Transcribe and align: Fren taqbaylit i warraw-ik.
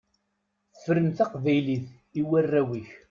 Fren 0.81 1.07
taqbaylit 1.17 1.85
i 2.19 2.21
warraw-ik. 2.29 2.89